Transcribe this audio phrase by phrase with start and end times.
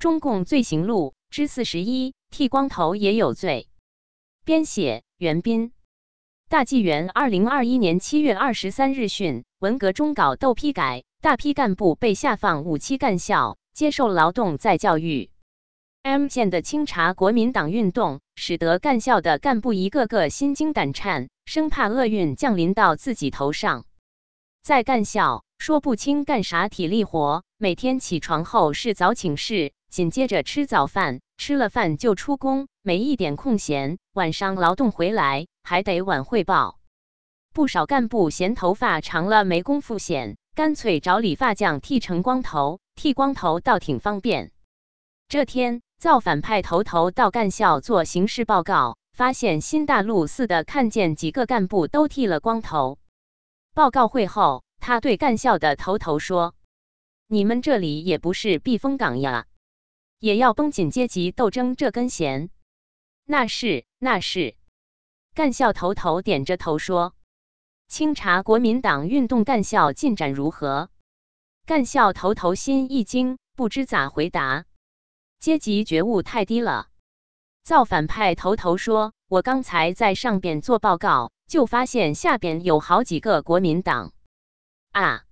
[0.00, 3.68] 中共罪行录之四十一，剃光头也有罪。
[4.46, 5.72] 编写：袁斌。
[6.48, 15.30] 大纪元二零二一年七月二十三日讯，文革中稿斗批改，大批干部被下放五七干校，接受劳动再教育。
[16.00, 23.84] M 县的清查国民党运动，使得干校的干部一个个心惊胆颤，生怕厄运降临到自己头上。
[24.62, 33.98] 在干校，说不清干啥体力活，每天起床后是早请示，紧接着吃早饭，吃了饭就出工，没一点空闲。
[34.14, 35.46] 晚上劳动回来。
[35.62, 36.78] 还得晚汇报，
[37.52, 42.80] 不少干部嫌头发长了没工夫剪，干脆找理发匠剃成光头。
[42.96, 44.50] 剃光头倒挺方便。
[45.28, 52.98] 这天，造反派头头到干校做形势报告，发现新大陆似的，看见几个干部都剃了光头。
[53.74, 56.54] 报告会后，他对干校的头头说
[57.28, 59.46] ：“你们这里也不是避风港呀，
[60.20, 62.50] 也要绷紧阶级斗争这根弦。”
[63.26, 64.54] 那是，那是。
[65.34, 67.14] 干校头头点着头说
[67.88, 70.90] ：“清查国民党运动干校进展如何？”
[71.66, 74.64] 干校头头心一惊，不知咋回答。
[75.38, 76.88] 阶级觉悟太低了。
[77.62, 84.12] 造反派头头说：“我刚才在上边做报告，就发现下边有好几个国民党
[84.90, 85.24] 啊，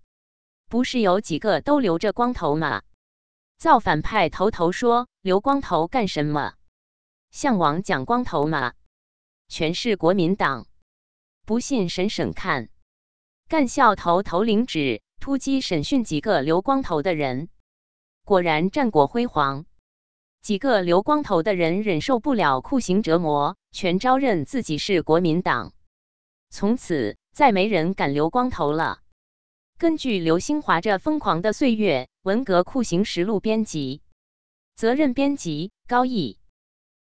[0.69, 2.83] 不是有几个都留着光头吗？”
[3.59, 6.55] 造反派头头说：“留光头干什么？
[7.33, 8.75] 向往讲光头吗？”
[9.51, 10.67] 全是国民党，
[11.45, 12.69] 不信审审看。
[13.48, 17.48] 干校头头领旨突击审讯几个留光头的人，
[18.25, 19.64] 果然战果辉煌。
[20.41, 25.73] 几个留光头的人忍受不了酷刑折磨，全招认自己是国民党。
[26.48, 29.01] 从此再没人敢留光头了。
[29.79, 34.03] 根据刘兴华这疯狂的岁月文革酷刑实录编辑，
[34.77, 36.39] 责任编辑高毅。